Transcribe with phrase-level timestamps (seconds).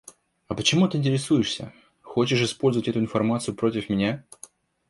[0.47, 1.73] А почему ты интересуешься?
[2.01, 4.25] Хочешь использовать эту информацию против меня?